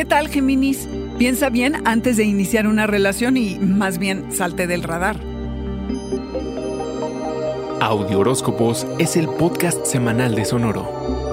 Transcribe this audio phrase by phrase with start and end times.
[0.00, 0.88] ¿Qué tal, Géminis?
[1.18, 5.20] Piensa bien antes de iniciar una relación y más bien salte del radar.
[7.82, 11.29] Audio Horóscopos es el podcast semanal de Sonoro.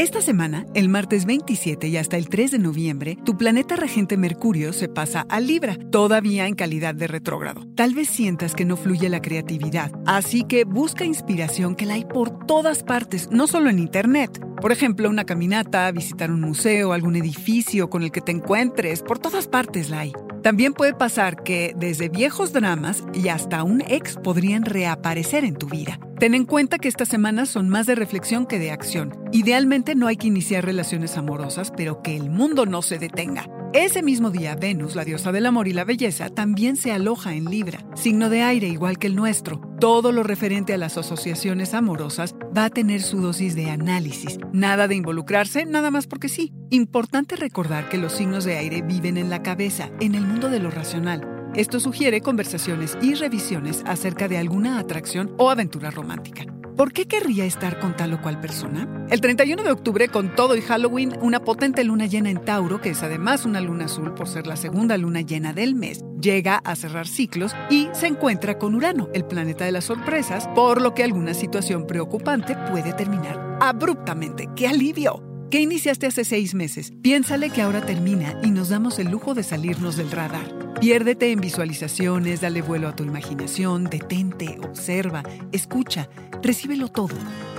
[0.00, 4.72] Esta semana, el martes 27 y hasta el 3 de noviembre, tu planeta regente Mercurio
[4.72, 7.66] se pasa a Libra, todavía en calidad de retrógrado.
[7.76, 12.06] Tal vez sientas que no fluye la creatividad, así que busca inspiración que la hay
[12.06, 14.42] por todas partes, no solo en Internet.
[14.62, 19.18] Por ejemplo, una caminata, visitar un museo, algún edificio con el que te encuentres, por
[19.18, 20.14] todas partes la hay.
[20.42, 25.68] También puede pasar que desde viejos dramas y hasta un ex podrían reaparecer en tu
[25.68, 26.00] vida.
[26.18, 29.18] Ten en cuenta que estas semanas son más de reflexión que de acción.
[29.32, 33.48] Idealmente no hay que iniciar relaciones amorosas, pero que el mundo no se detenga.
[33.72, 37.44] Ese mismo día, Venus, la diosa del amor y la belleza, también se aloja en
[37.44, 39.60] Libra, signo de aire igual que el nuestro.
[39.78, 44.38] Todo lo referente a las asociaciones amorosas va a tener su dosis de análisis.
[44.52, 46.52] Nada de involucrarse, nada más porque sí.
[46.70, 50.58] Importante recordar que los signos de aire viven en la cabeza, en el mundo de
[50.58, 51.52] lo racional.
[51.54, 56.44] Esto sugiere conversaciones y revisiones acerca de alguna atracción o aventura romántica.
[56.80, 58.88] ¿Por qué querría estar con tal o cual persona?
[59.10, 62.88] El 31 de octubre, con todo y Halloween, una potente luna llena en Tauro, que
[62.88, 66.74] es además una luna azul por ser la segunda luna llena del mes, llega a
[66.76, 71.04] cerrar ciclos y se encuentra con Urano, el planeta de las sorpresas, por lo que
[71.04, 74.48] alguna situación preocupante puede terminar abruptamente.
[74.56, 75.29] ¡Qué alivio!
[75.50, 76.92] ¿Qué iniciaste hace seis meses?
[77.02, 80.76] Piénsale que ahora termina y nos damos el lujo de salirnos del radar.
[80.80, 86.08] Piérdete en visualizaciones, dale vuelo a tu imaginación, detente, observa, escucha,
[86.40, 87.16] recíbelo todo.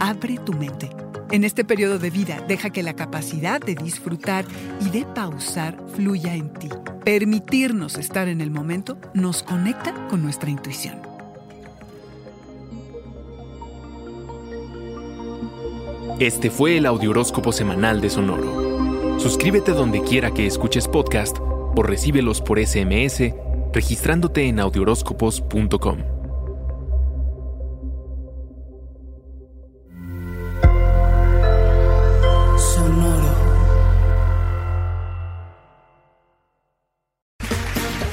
[0.00, 0.88] Abre tu mente.
[1.30, 4.46] En este periodo de vida, deja que la capacidad de disfrutar
[4.80, 6.70] y de pausar fluya en ti.
[7.04, 11.02] Permitirnos estar en el momento nos conecta con nuestra intuición.
[16.20, 19.18] Este fue el Audioróscopo semanal de Sonoro.
[19.18, 23.32] Suscríbete donde quiera que escuches podcast o recíbelos por SMS
[23.72, 25.98] registrándote en audioróscopos.com.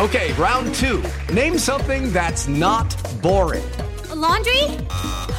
[0.00, 1.02] Okay, round two.
[1.32, 3.62] Name something that's not boring.
[4.10, 4.64] A laundry?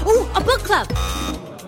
[0.05, 0.87] Ooh, a book club.